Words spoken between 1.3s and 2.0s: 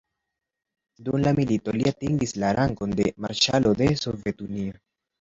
milito, li